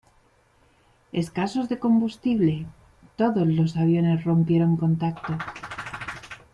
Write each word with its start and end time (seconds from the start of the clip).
Escasos 1.11 1.69
de 1.69 1.77
combustible, 1.77 2.65
todos 3.17 3.47
los 3.47 3.77
aviones 3.77 4.23
rompieron 4.23 4.75
contacto. 4.75 5.37